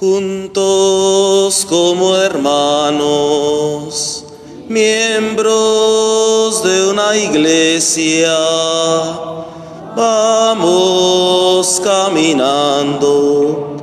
[0.00, 3.44] juntos como hermanos,
[4.66, 8.34] miembros de una iglesia,
[9.94, 13.76] vamos caminando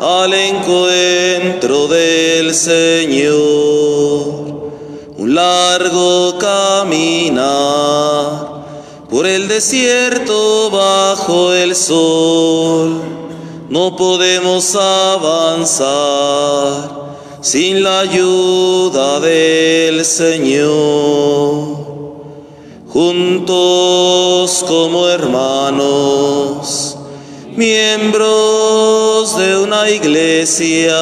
[0.00, 3.38] al encuentro del Señor.
[5.16, 7.42] Un largo caminar
[9.10, 13.17] por el desierto bajo el sol.
[13.68, 15.88] No podemos avanzar
[17.42, 21.76] sin la ayuda del Señor.
[22.88, 26.96] Juntos como hermanos,
[27.56, 30.98] miembros de una iglesia,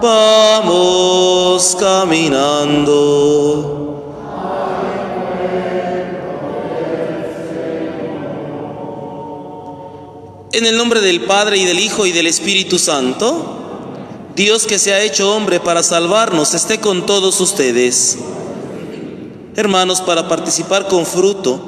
[0.00, 3.71] vamos caminando.
[10.62, 13.58] En el nombre del Padre y del Hijo y del Espíritu Santo,
[14.36, 18.16] Dios que se ha hecho hombre para salvarnos, esté con todos ustedes.
[19.56, 21.60] Hermanos, para participar con fruto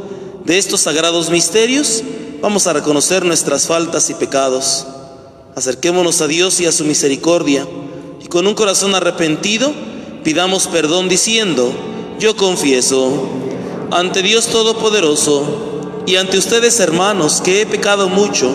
[0.44, 2.04] de estos sagrados misterios,
[2.40, 4.86] vamos a reconocer nuestras faltas y pecados.
[5.56, 7.66] Acerquémonos a Dios y a su misericordia
[8.22, 9.72] y con un corazón arrepentido
[10.22, 11.72] pidamos perdón diciendo,
[12.20, 13.28] yo confieso
[13.90, 15.42] ante Dios Todopoderoso
[16.06, 18.54] y ante ustedes hermanos que he pecado mucho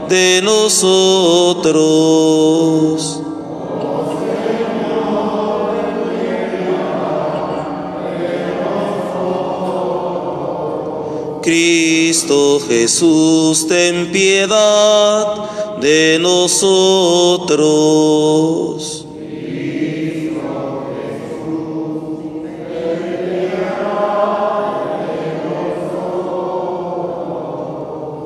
[0.11, 1.71] de nosotros.
[11.41, 17.51] Cristo Jesús, ten piedad de nosotros.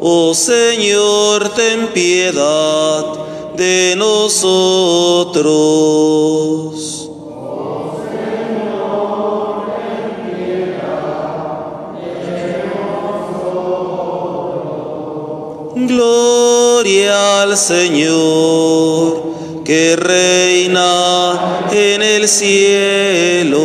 [0.08, 3.04] Oh Señor, ten piedad
[3.58, 5.42] de nosotros.
[15.76, 19.24] Gloria al Señor
[19.64, 23.56] que reina en el cielo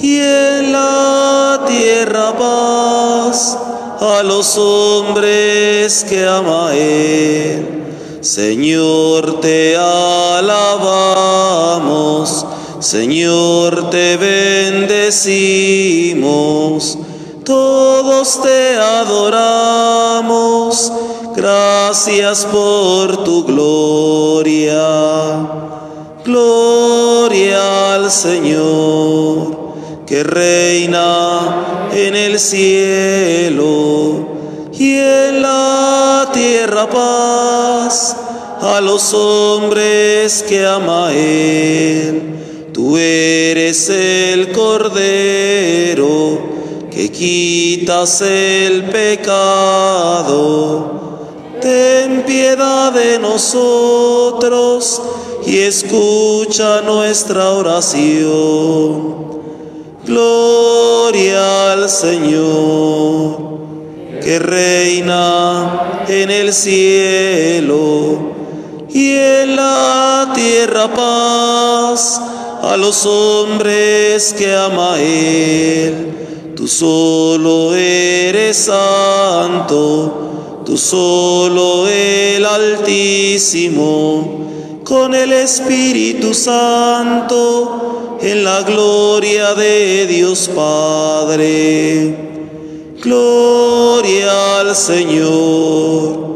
[0.00, 3.67] y en la tierra paz
[4.00, 7.74] a los hombres que ama Él.
[8.20, 10.46] Señor, te alabamos,
[12.80, 16.98] Señor, te bendecimos,
[17.44, 20.92] todos te adoramos,
[21.34, 24.78] gracias por tu gloria.
[26.24, 29.57] Gloria al Señor
[30.08, 34.26] que reina en el cielo
[34.72, 38.16] y en la tierra paz
[38.62, 42.70] a los hombres que ama Él.
[42.72, 46.38] Tú eres el Cordero
[46.90, 50.38] que quitas el pecado.
[51.60, 55.02] Ten piedad de nosotros
[55.44, 59.27] y escucha nuestra oración.
[60.08, 63.58] Gloria al Señor,
[64.22, 68.18] que reina en el cielo
[68.88, 72.22] y en la tierra paz
[72.62, 76.54] a los hombres que ama Él.
[76.56, 84.46] Tú solo eres santo, tú solo el Altísimo,
[84.84, 87.87] con el Espíritu Santo
[88.20, 92.14] en la gloria de Dios Padre.
[93.02, 96.28] Gloria al Señor.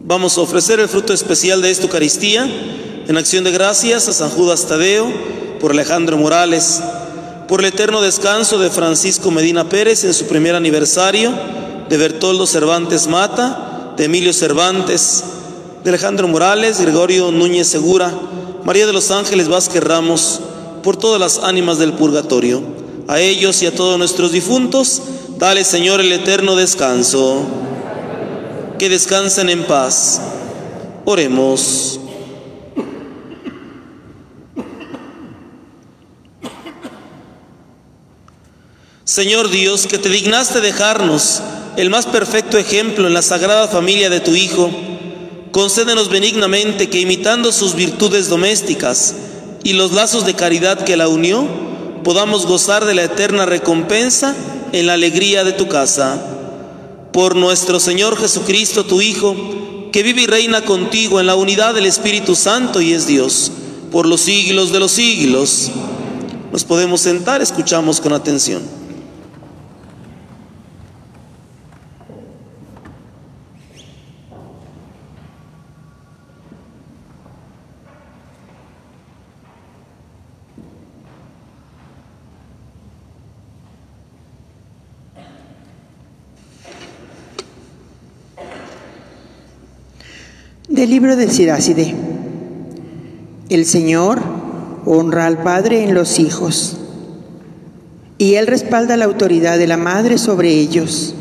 [0.00, 2.48] Vamos a ofrecer el fruto especial de esta Eucaristía
[3.06, 5.06] en acción de gracias a San Judas Tadeo,
[5.60, 6.80] por Alejandro Morales,
[7.48, 11.32] por el eterno descanso de Francisco Medina Pérez en su primer aniversario,
[11.88, 15.24] de Bertoldo Cervantes Mata, de Emilio Cervantes,
[15.82, 18.12] de Alejandro Morales, Gregorio Núñez Segura,
[18.64, 20.40] María de los Ángeles Vázquez Ramos,
[20.82, 22.62] por todas las ánimas del purgatorio.
[23.08, 25.00] A ellos y a todos nuestros difuntos,
[25.38, 27.40] dale Señor el eterno descanso.
[28.78, 30.20] Que descansen en paz.
[31.06, 31.98] Oremos.
[39.18, 41.42] Señor Dios, que te dignaste dejarnos
[41.76, 44.70] el más perfecto ejemplo en la sagrada familia de tu Hijo,
[45.50, 49.16] concédenos benignamente que imitando sus virtudes domésticas
[49.64, 51.44] y los lazos de caridad que la unió,
[52.04, 54.36] podamos gozar de la eterna recompensa
[54.70, 56.22] en la alegría de tu casa.
[57.12, 59.34] Por nuestro Señor Jesucristo, tu Hijo,
[59.90, 63.50] que vive y reina contigo en la unidad del Espíritu Santo y es Dios,
[63.90, 65.72] por los siglos de los siglos.
[66.52, 68.77] Nos podemos sentar, escuchamos con atención.
[90.78, 91.92] Del libro de Siráside.
[93.48, 94.20] El Señor
[94.86, 96.76] honra al Padre en los hijos,
[98.16, 101.16] y Él respalda la autoridad de la madre sobre ellos.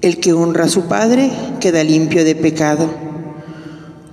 [0.00, 1.28] El que honra a su Padre
[1.58, 2.88] queda limpio de pecado.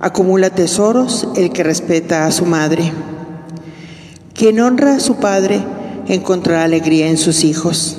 [0.00, 2.90] Acumula tesoros el que respeta a su madre.
[4.34, 5.60] Quien honra a su Padre
[6.08, 7.98] encontrará alegría en sus hijos,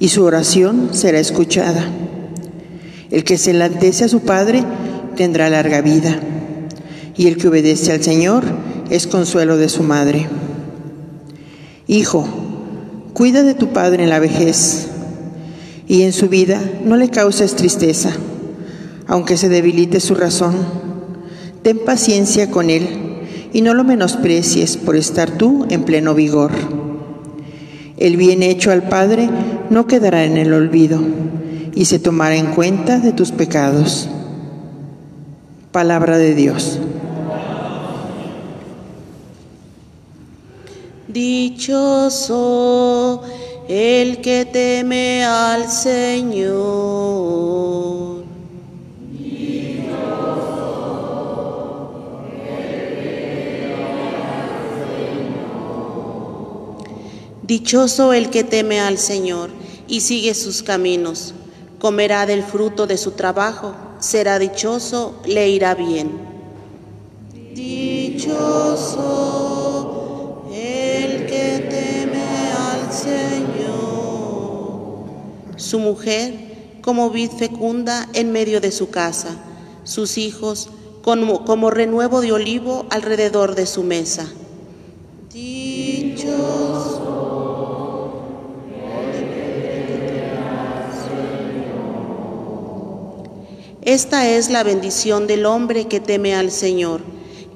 [0.00, 1.82] y su oración será escuchada.
[3.10, 4.62] El que se enaltece a su Padre
[5.16, 6.20] tendrá larga vida,
[7.16, 8.44] y el que obedece al Señor
[8.88, 10.28] es consuelo de su madre.
[11.88, 12.28] Hijo,
[13.12, 14.86] cuida de tu padre en la vejez,
[15.88, 18.12] y en su vida no le causes tristeza,
[19.06, 20.54] aunque se debilite su razón.
[21.62, 22.86] Ten paciencia con él
[23.52, 26.52] y no lo menosprecies por estar tú en pleno vigor.
[27.96, 29.30] El bien hecho al Padre
[29.70, 31.00] no quedará en el olvido
[31.74, 34.08] y se tomará en cuenta de tus pecados.
[35.76, 36.78] Palabra de Dios.
[41.06, 42.40] Dichoso
[43.68, 46.54] el que teme al Señor.
[57.42, 59.50] Dichoso el que teme al Señor
[59.86, 61.34] y sigue sus caminos,
[61.78, 66.10] comerá del fruto de su trabajo será dichoso, le irá bien.
[67.54, 69.26] Dichoso
[70.52, 73.76] el que teme al Señor.
[75.56, 79.36] Su mujer como vid fecunda en medio de su casa,
[79.84, 80.68] sus hijos
[81.02, 84.26] como, como renuevo de olivo alrededor de su mesa.
[93.86, 97.02] Esta es la bendición del hombre que teme al Señor.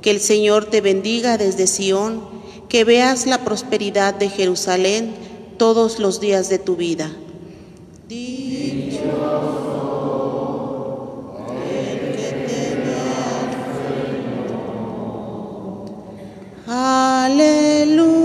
[0.01, 2.21] Que el Señor te bendiga desde Sión,
[2.69, 5.13] que veas la prosperidad de Jerusalén
[5.59, 7.11] todos los días de tu vida.
[16.69, 18.21] Aleluya.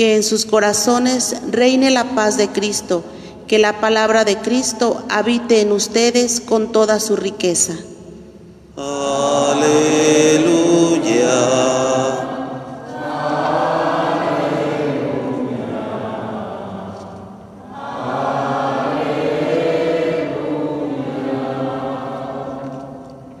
[0.00, 3.04] Que en sus corazones reine la paz de Cristo,
[3.46, 7.74] que la palabra de Cristo habite en ustedes con toda su riqueza.
[8.78, 9.68] Aleluya.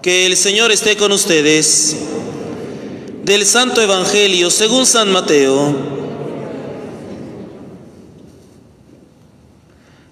[0.02, 1.96] Que el Señor esté con ustedes.
[3.24, 5.99] Del Santo Evangelio según San Mateo.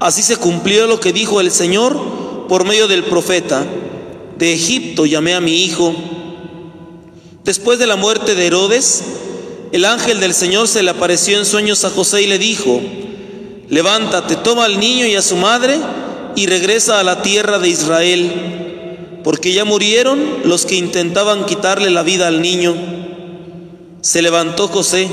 [0.00, 3.66] Así se cumplió lo que dijo el Señor por medio del profeta.
[4.38, 5.94] De Egipto llamé a mi hijo.
[7.44, 9.02] Después de la muerte de Herodes,
[9.72, 12.80] el ángel del Señor se le apareció en sueños a José y le dijo,
[13.68, 15.78] levántate, toma al niño y a su madre
[16.34, 22.02] y regresa a la tierra de Israel, porque ya murieron los que intentaban quitarle la
[22.02, 22.74] vida al niño.
[24.00, 25.08] Se levantó José,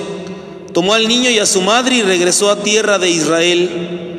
[0.74, 4.17] tomó al niño y a su madre y regresó a tierra de Israel.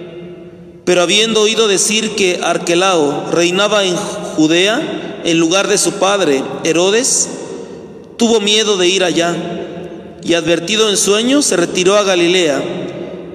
[0.89, 7.29] Pero habiendo oído decir que Arquelao reinaba en Judea en lugar de su padre Herodes,
[8.17, 9.37] tuvo miedo de ir allá
[10.23, 12.63] y advertido en sueño se retiró a Galilea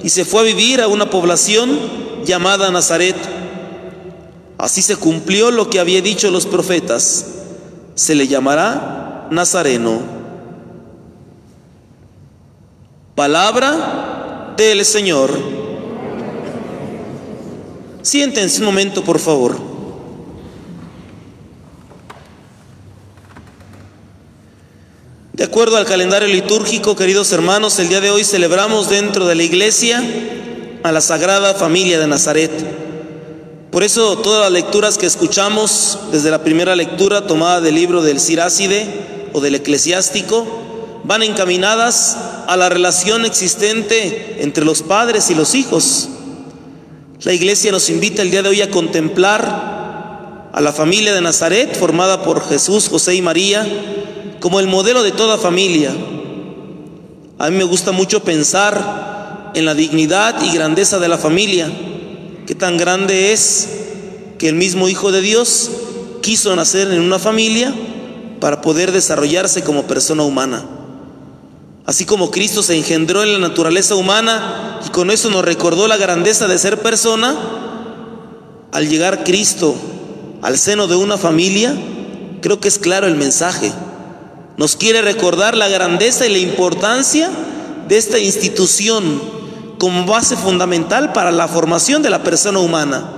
[0.02, 1.78] y se fue a vivir a una población
[2.26, 3.18] llamada Nazaret.
[4.58, 7.28] Así se cumplió lo que había dicho los profetas.
[7.94, 10.02] Se le llamará Nazareno.
[13.14, 15.63] Palabra del Señor.
[18.04, 19.58] Siéntense un momento, por favor.
[25.32, 29.44] De acuerdo al calendario litúrgico, queridos hermanos, el día de hoy celebramos dentro de la
[29.44, 30.04] iglesia
[30.84, 32.52] a la Sagrada Familia de Nazaret.
[33.72, 38.20] Por eso todas las lecturas que escuchamos, desde la primera lectura tomada del libro del
[38.20, 38.86] Siráside
[39.32, 40.46] o del Eclesiástico,
[41.06, 42.18] van encaminadas
[42.48, 46.10] a la relación existente entre los padres y los hijos.
[47.24, 51.74] La iglesia nos invita el día de hoy a contemplar a la familia de Nazaret,
[51.74, 53.66] formada por Jesús, José y María,
[54.42, 55.96] como el modelo de toda familia.
[57.40, 61.72] A mí me gusta mucho pensar en la dignidad y grandeza de la familia,
[62.46, 63.70] que tan grande es
[64.38, 65.72] que el mismo Hijo de Dios
[66.22, 67.74] quiso nacer en una familia
[68.42, 70.66] para poder desarrollarse como persona humana.
[71.86, 75.98] Así como Cristo se engendró en la naturaleza humana y con eso nos recordó la
[75.98, 77.36] grandeza de ser persona,
[78.72, 79.76] al llegar Cristo
[80.44, 81.74] al seno de una familia,
[82.42, 83.72] creo que es claro el mensaje.
[84.58, 87.30] Nos quiere recordar la grandeza y la importancia
[87.88, 89.22] de esta institución
[89.80, 93.10] como base fundamental para la formación de la persona humana.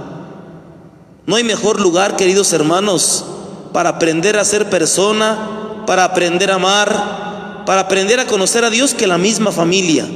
[1.26, 3.26] No hay mejor lugar, queridos hermanos,
[3.74, 7.25] para aprender a ser persona, para aprender a amar,
[7.66, 10.08] para aprender a conocer a Dios que la misma familia.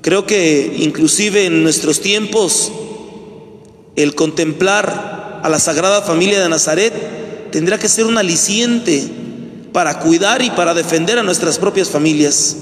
[0.00, 2.70] Creo que inclusive en nuestros tiempos
[3.96, 6.92] el contemplar a la Sagrada Familia de Nazaret
[7.50, 9.08] tendrá que ser un aliciente
[9.72, 12.56] para cuidar y para defender a nuestras propias familias.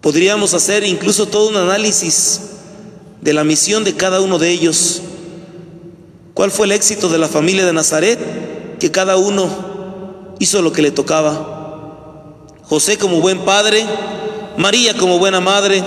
[0.00, 2.40] Podríamos hacer incluso todo un análisis
[3.20, 5.02] de la misión de cada uno de ellos.
[6.34, 8.78] ¿Cuál fue el éxito de la familia de Nazaret?
[8.78, 11.55] Que cada uno hizo lo que le tocaba.
[12.68, 13.86] José como buen padre,
[14.56, 15.84] María como buena madre,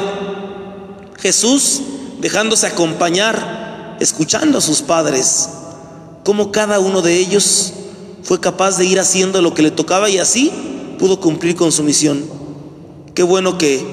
[1.19, 1.81] Jesús
[2.21, 5.50] dejándose acompañar, escuchando a sus padres,
[6.24, 7.74] como cada uno de ellos
[8.24, 10.51] fue capaz de ir haciendo lo que le tocaba y así
[11.00, 12.24] pudo cumplir con su misión.
[13.13, 13.86] Qué bueno que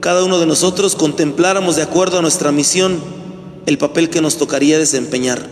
[0.00, 3.00] cada uno de nosotros contempláramos de acuerdo a nuestra misión
[3.66, 5.48] el papel que nos tocaría desempeñar.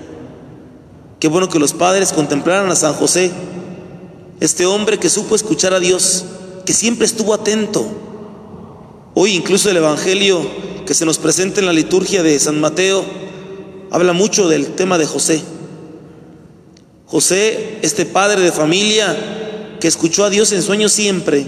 [1.19, 3.33] Qué bueno que los padres contemplaran a San José,
[4.39, 6.25] este hombre que supo escuchar a Dios,
[6.65, 7.87] que siempre estuvo atento.
[9.15, 10.41] Hoy incluso el Evangelio
[10.87, 13.05] que se nos presenta en la liturgia de San Mateo
[13.91, 15.43] habla mucho del tema de José.
[17.07, 21.45] José, este padre de familia que escuchó a Dios en sueños siempre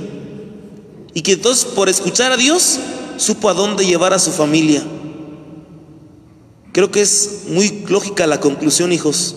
[1.14, 2.78] y que entonces por escuchar a Dios
[3.16, 4.82] supo a dónde llevar a su familia.
[6.72, 9.36] Creo que es muy lógica la conclusión, hijos.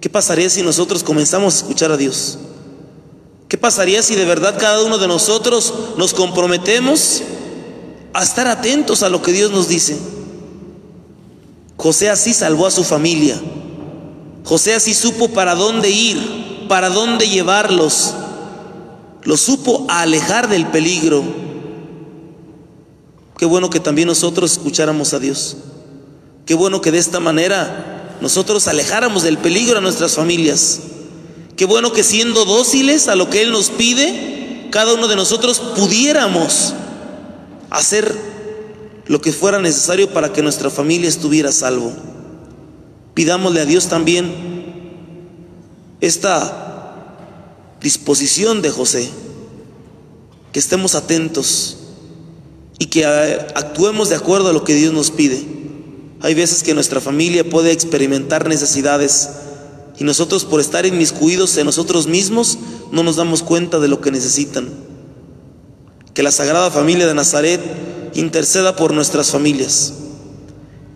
[0.00, 2.38] ¿Qué pasaría si nosotros comenzamos a escuchar a Dios?
[3.48, 7.22] ¿Qué pasaría si de verdad cada uno de nosotros nos comprometemos
[8.12, 9.96] a estar atentos a lo que Dios nos dice?
[11.76, 13.40] José así salvó a su familia.
[14.44, 18.14] José así supo para dónde ir, para dónde llevarlos.
[19.22, 21.22] Lo supo alejar del peligro.
[23.38, 25.56] Qué bueno que también nosotros escucháramos a Dios.
[26.46, 30.80] Qué bueno que de esta manera nosotros alejáramos del peligro a nuestras familias.
[31.56, 35.58] Qué bueno que siendo dóciles a lo que Él nos pide, cada uno de nosotros
[35.58, 36.74] pudiéramos
[37.70, 38.14] hacer
[39.06, 41.92] lo que fuera necesario para que nuestra familia estuviera salvo.
[43.14, 44.34] Pidámosle a Dios también
[46.02, 47.16] esta
[47.80, 49.08] disposición de José,
[50.52, 51.78] que estemos atentos
[52.78, 55.42] y que eh, actuemos de acuerdo a lo que Dios nos pide.
[56.20, 59.30] Hay veces que nuestra familia puede experimentar necesidades
[59.98, 62.58] y nosotros por estar inmiscuidos en nosotros mismos
[62.92, 64.68] no nos damos cuenta de lo que necesitan.
[66.14, 67.60] Que la Sagrada Familia de Nazaret
[68.14, 69.92] interceda por nuestras familias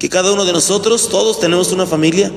[0.01, 2.33] que cada uno de nosotros, todos tenemos una familia,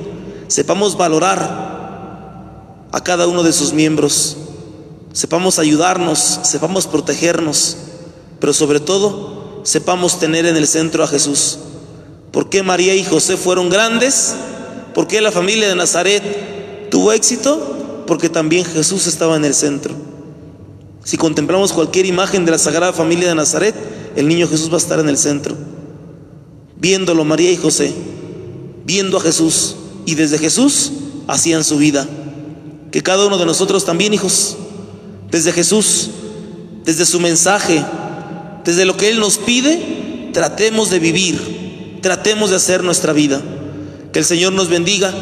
[0.48, 4.36] sepamos valorar a cada uno de sus miembros,
[5.14, 7.78] sepamos ayudarnos, sepamos protegernos,
[8.38, 11.58] pero sobre todo sepamos tener en el centro a Jesús.
[12.32, 14.34] ¿Por qué María y José fueron grandes?
[14.92, 16.22] ¿Por qué la familia de Nazaret
[16.94, 18.04] tuvo éxito?
[18.06, 19.92] Porque también Jesús estaba en el centro.
[21.02, 23.74] Si contemplamos cualquier imagen de la Sagrada Familia de Nazaret,
[24.14, 25.56] el niño Jesús va a estar en el centro.
[26.76, 27.92] Viéndolo María y José,
[28.84, 29.74] viendo a Jesús
[30.06, 30.92] y desde Jesús
[31.26, 32.06] hacían su vida.
[32.92, 34.56] Que cada uno de nosotros también, hijos,
[35.32, 36.10] desde Jesús,
[36.84, 37.84] desde su mensaje,
[38.64, 43.42] desde lo que Él nos pide, tratemos de vivir, tratemos de hacer nuestra vida.
[44.12, 45.12] Que el Señor nos bendiga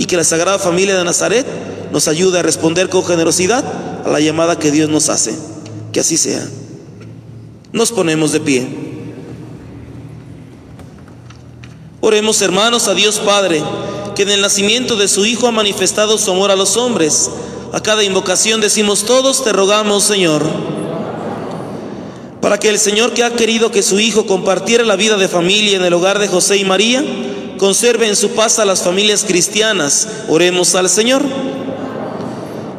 [0.00, 1.46] y que la Sagrada Familia de Nazaret
[1.92, 3.62] nos ayude a responder con generosidad
[4.02, 5.38] a la llamada que Dios nos hace.
[5.92, 6.42] Que así sea.
[7.70, 8.66] Nos ponemos de pie.
[12.00, 13.62] Oremos hermanos a Dios Padre,
[14.16, 17.30] que en el nacimiento de su Hijo ha manifestado su amor a los hombres.
[17.74, 20.42] A cada invocación decimos todos, te rogamos Señor,
[22.40, 25.76] para que el Señor que ha querido que su Hijo compartiera la vida de familia
[25.76, 27.04] en el hogar de José y María,
[27.60, 30.08] conserve en su paz a las familias cristianas.
[30.28, 31.22] Oremos al Señor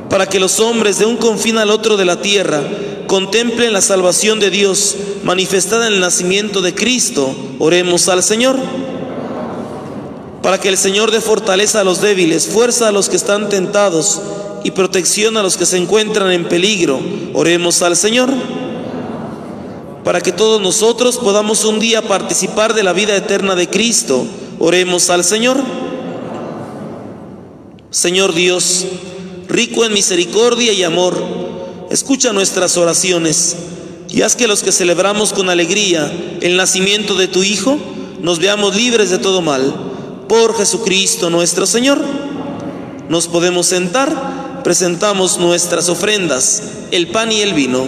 [0.09, 2.63] para que los hombres de un confín al otro de la tierra
[3.05, 7.31] contemplen la salvación de Dios manifestada en el nacimiento de Cristo.
[7.59, 8.57] Oremos al Señor.
[10.41, 14.19] Para que el Señor dé fortaleza a los débiles, fuerza a los que están tentados
[14.63, 16.99] y protección a los que se encuentran en peligro.
[17.35, 18.31] Oremos al Señor.
[20.03, 24.25] Para que todos nosotros podamos un día participar de la vida eterna de Cristo.
[24.63, 25.57] Oremos al Señor.
[27.89, 28.85] Señor Dios,
[29.47, 31.19] rico en misericordia y amor,
[31.89, 33.55] escucha nuestras oraciones
[34.07, 37.75] y haz que los que celebramos con alegría el nacimiento de tu Hijo,
[38.21, 39.73] nos veamos libres de todo mal.
[40.29, 41.99] Por Jesucristo nuestro Señor.
[43.09, 47.87] Nos podemos sentar, presentamos nuestras ofrendas, el pan y el vino.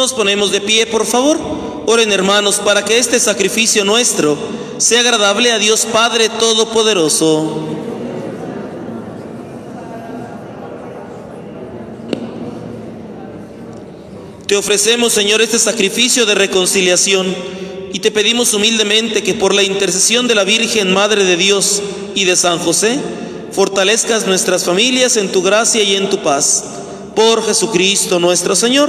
[0.00, 1.38] Nos ponemos de pie, por favor.
[1.84, 4.34] Oren hermanos para que este sacrificio nuestro
[4.78, 7.68] sea agradable a Dios Padre Todopoderoso.
[14.46, 17.36] Te ofrecemos, Señor, este sacrificio de reconciliación
[17.92, 21.82] y te pedimos humildemente que por la intercesión de la Virgen Madre de Dios
[22.14, 22.98] y de San José,
[23.52, 26.64] fortalezcas nuestras familias en tu gracia y en tu paz.
[27.14, 28.88] Por Jesucristo nuestro Señor.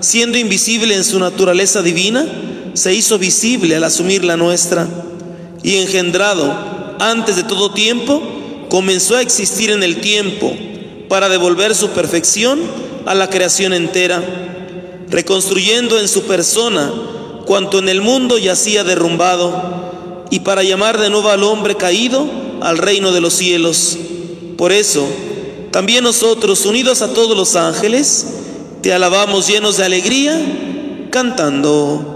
[0.00, 2.26] siendo invisible en su naturaleza divina,
[2.74, 4.86] se hizo visible al asumir la nuestra
[5.62, 6.52] y engendrado
[6.98, 8.22] antes de todo tiempo,
[8.68, 10.54] comenzó a existir en el tiempo
[11.08, 12.60] para devolver su perfección
[13.06, 14.22] a la creación entera,
[15.08, 16.92] reconstruyendo en su persona
[17.46, 22.28] cuanto en el mundo yacía derrumbado y para llamar de nuevo al hombre caído
[22.60, 23.96] al reino de los cielos.
[24.56, 25.06] Por eso,
[25.70, 28.26] también nosotros, unidos a todos los ángeles,
[28.86, 30.40] te alabamos llenos de alegría,
[31.10, 32.15] cantando.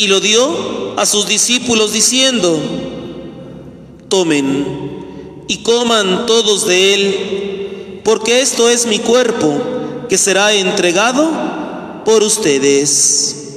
[0.00, 2.58] y lo dio a sus discípulos diciendo,
[4.08, 9.60] tomen y coman todos de él, porque esto es mi cuerpo
[10.08, 11.30] que será entregado
[12.06, 13.56] por ustedes.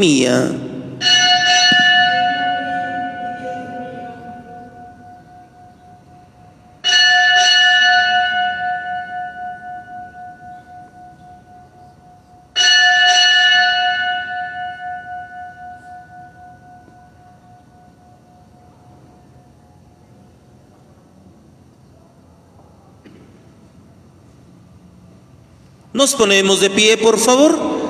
[0.00, 0.50] mía.
[25.92, 27.89] Nos ponemos de pie, por favor.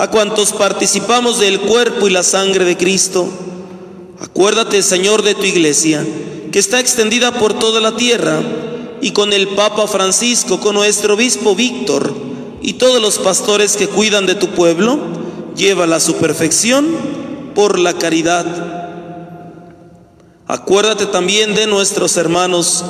[0.00, 3.28] a cuantos participamos del cuerpo y la sangre de Cristo.
[4.18, 6.02] Acuérdate, Señor, de tu iglesia,
[6.50, 8.40] que está extendida por toda la tierra,
[9.02, 12.14] y con el Papa Francisco, con nuestro obispo Víctor,
[12.62, 14.98] y todos los pastores que cuidan de tu pueblo,
[15.54, 16.88] llévala a su perfección
[17.54, 18.46] por la caridad.
[20.46, 22.86] Acuérdate también de nuestros hermanos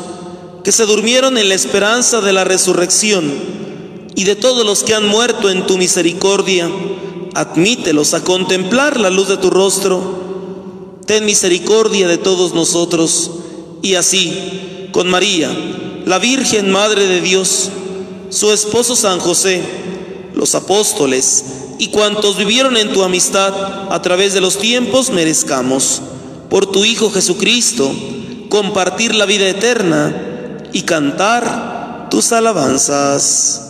[0.63, 3.33] que se durmieron en la esperanza de la resurrección
[4.15, 6.69] y de todos los que han muerto en tu misericordia,
[7.35, 10.99] admítelos a contemplar la luz de tu rostro.
[11.07, 13.31] Ten misericordia de todos nosotros
[13.83, 15.51] y así, con María,
[16.07, 17.71] la Virgen Madre de Dios,
[18.31, 19.63] su esposo San José,
[20.35, 21.45] los apóstoles
[21.79, 26.03] y cuantos vivieron en tu amistad a través de los tiempos, merezcamos,
[26.49, 27.91] por tu Hijo Jesucristo,
[28.49, 33.70] compartir la vida eterna y cantar tus alabanzas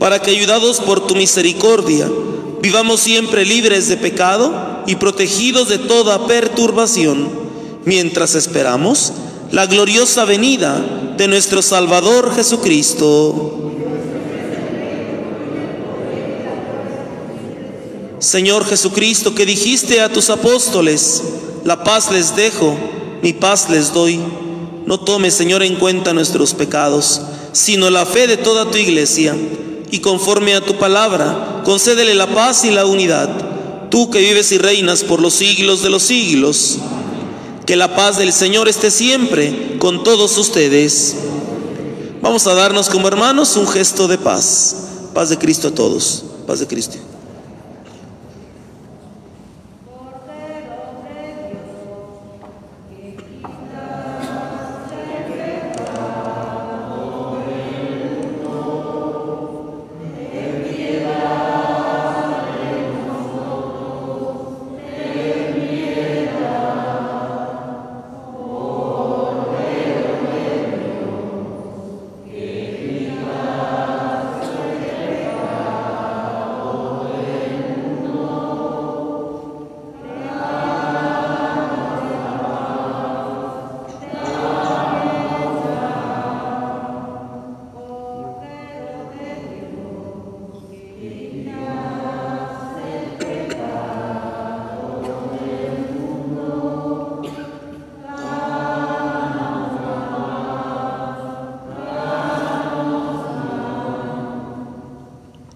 [0.00, 2.10] para que ayudados por tu misericordia
[2.62, 7.28] vivamos siempre libres de pecado y protegidos de toda perturbación,
[7.84, 9.12] mientras esperamos
[9.52, 10.82] la gloriosa venida
[11.18, 13.72] de nuestro Salvador Jesucristo.
[18.18, 21.22] Señor Jesucristo, que dijiste a tus apóstoles,
[21.64, 22.74] la paz les dejo,
[23.22, 24.18] mi paz les doy.
[24.86, 27.20] No tomes, Señor, en cuenta nuestros pecados,
[27.52, 29.34] sino la fe de toda tu iglesia
[29.90, 33.28] y conforme a tu palabra, concédele la paz y la unidad.
[33.90, 36.78] Tú que vives y reinas por los siglos de los siglos,
[37.66, 41.16] que la paz del Señor esté siempre con todos ustedes.
[42.22, 44.76] Vamos a darnos como hermanos un gesto de paz.
[45.14, 46.24] Paz de Cristo a todos.
[46.46, 46.96] Paz de Cristo.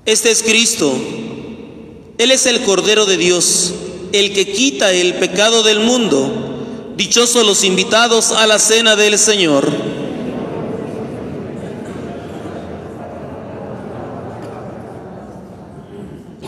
[0.07, 0.95] Este es Cristo.
[2.19, 3.73] Él es el Cordero de Dios,
[4.12, 6.93] el que quita el pecado del mundo.
[6.97, 9.67] Dichosos los invitados a la cena del Señor.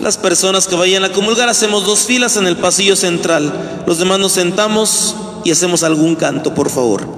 [0.03, 3.83] Las personas que vayan a comulgar hacemos dos filas en el pasillo central.
[3.87, 7.16] Los demás nos sentamos y hacemos algún canto, por favor.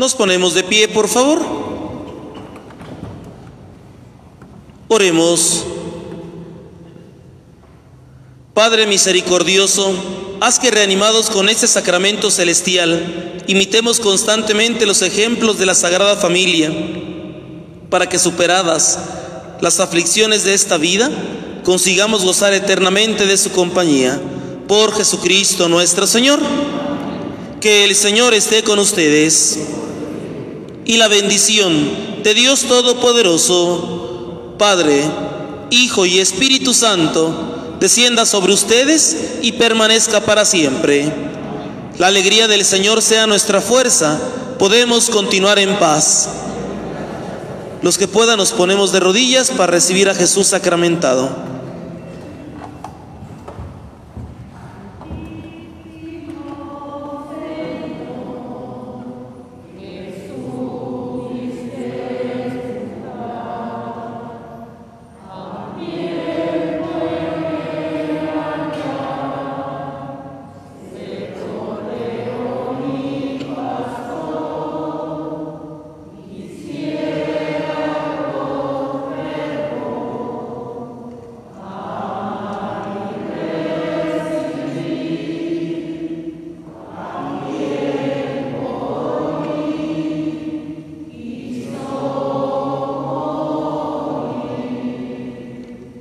[0.00, 1.42] Nos ponemos de pie, por favor.
[4.88, 5.66] Oremos.
[8.54, 9.92] Padre misericordioso,
[10.40, 16.72] haz que reanimados con este sacramento celestial, imitemos constantemente los ejemplos de la Sagrada Familia,
[17.90, 18.98] para que superadas
[19.60, 21.10] las aflicciones de esta vida,
[21.62, 24.18] consigamos gozar eternamente de su compañía.
[24.66, 26.40] Por Jesucristo nuestro Señor.
[27.60, 29.58] Que el Señor esté con ustedes
[30.84, 35.04] y la bendición de Dios Todopoderoso, Padre,
[35.70, 41.12] Hijo y Espíritu Santo, descienda sobre ustedes y permanezca para siempre.
[41.98, 44.18] La alegría del Señor sea nuestra fuerza,
[44.58, 46.28] podemos continuar en paz.
[47.82, 51.30] Los que puedan nos ponemos de rodillas para recibir a Jesús sacramentado.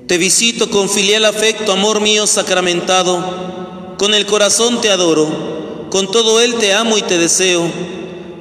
[0.10, 3.94] Te visito con filial afecto, amor mío sacramentado.
[4.00, 7.70] Con el corazón te adoro, con todo él te amo y te deseo.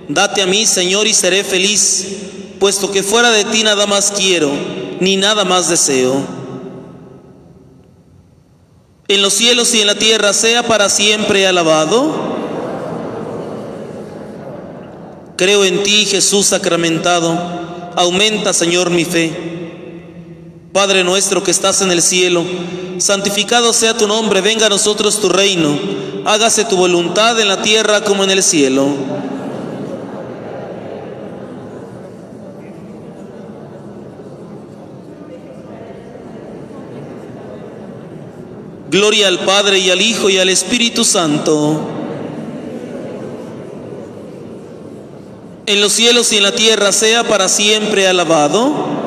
[0.09, 2.07] Date a mí, Señor, y seré feliz,
[2.59, 4.50] puesto que fuera de ti nada más quiero,
[5.00, 6.22] ni nada más deseo.
[9.07, 12.14] En los cielos y en la tierra sea para siempre alabado.
[15.37, 17.38] Creo en ti, Jesús sacramentado.
[17.94, 19.57] Aumenta, Señor, mi fe.
[20.72, 22.44] Padre nuestro que estás en el cielo,
[22.98, 25.78] santificado sea tu nombre, venga a nosotros tu reino,
[26.26, 28.87] hágase tu voluntad en la tierra como en el cielo.
[38.90, 41.81] Gloria al Padre y al Hijo y al Espíritu Santo.
[45.66, 48.97] En los cielos y en la tierra sea para siempre alabado.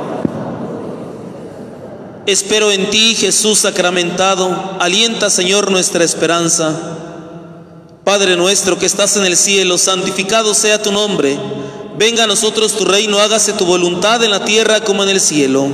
[2.28, 4.78] Espero en ti, Jesús sacramentado.
[4.80, 6.80] Alienta, Señor, nuestra esperanza.
[8.04, 11.38] Padre nuestro que estás en el cielo, santificado sea tu nombre.
[11.98, 15.70] Venga a nosotros tu reino, hágase tu voluntad en la tierra como en el cielo.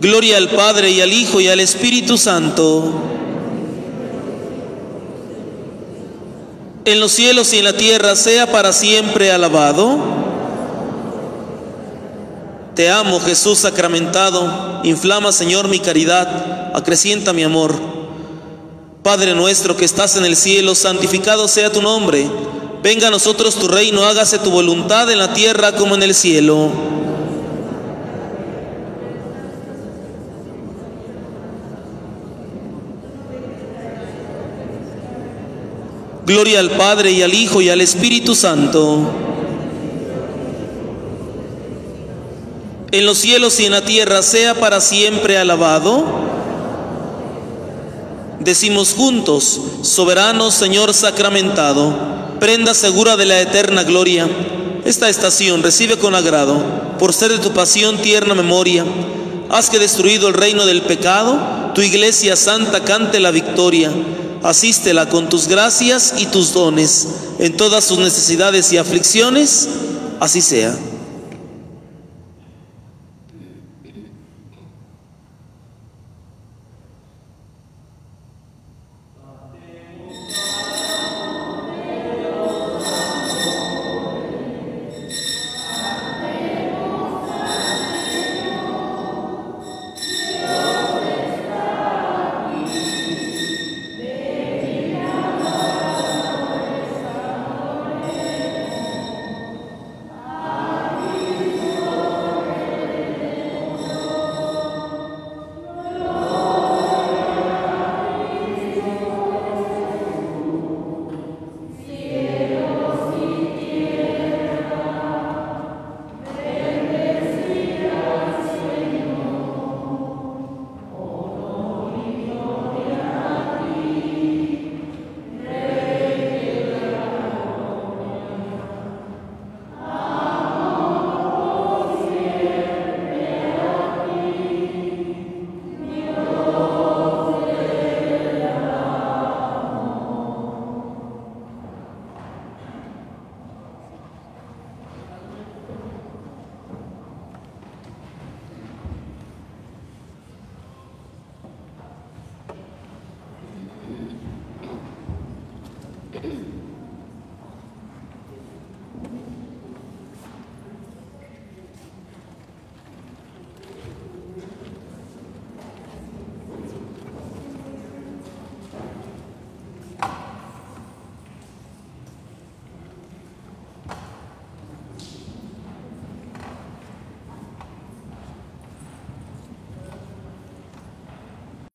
[0.00, 3.17] Gloria al Padre y al Hijo y al Espíritu Santo
[6.92, 9.98] en los cielos y en la tierra sea para siempre alabado.
[12.74, 17.74] Te amo, Jesús sacramentado, inflama, Señor, mi caridad, acrecienta mi amor.
[19.02, 22.28] Padre nuestro que estás en el cielo, santificado sea tu nombre.
[22.82, 26.70] Venga a nosotros tu reino, hágase tu voluntad en la tierra como en el cielo.
[36.28, 39.00] Gloria al Padre y al Hijo y al Espíritu Santo.
[42.90, 46.04] En los cielos y en la tierra sea para siempre alabado.
[48.40, 51.94] Decimos juntos, soberano Señor sacramentado,
[52.38, 54.28] prenda segura de la eterna gloria.
[54.84, 56.62] Esta estación recibe con agrado,
[56.98, 58.84] por ser de tu pasión tierna memoria.
[59.48, 61.40] Haz que destruido el reino del pecado,
[61.74, 63.90] tu iglesia santa cante la victoria
[64.42, 67.08] asístela con tus gracias y tus dones
[67.38, 69.68] en todas sus necesidades y aflicciones,
[70.20, 70.76] así sea.